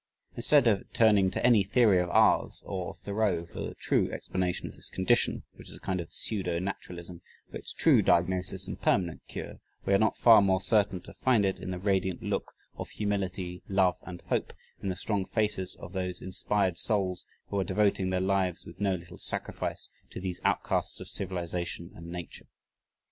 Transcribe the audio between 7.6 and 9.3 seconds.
true diagnosis and permanent